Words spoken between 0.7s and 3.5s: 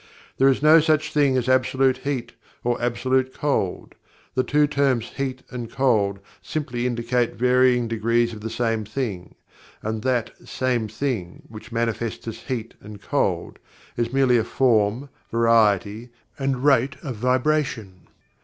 such thing as "absolute heat" or "absolute